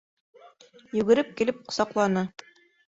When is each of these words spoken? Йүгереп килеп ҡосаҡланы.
Йүгереп 1.01 1.31
килеп 1.43 1.63
ҡосаҡланы. 1.69 2.29